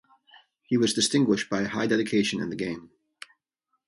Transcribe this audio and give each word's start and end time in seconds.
He 0.63 0.77
was 0.77 0.95
distinguished 0.95 1.47
by 1.47 1.65
high 1.65 1.85
dedication 1.85 2.41
in 2.41 2.49
the 2.49 2.55
game. 2.55 2.89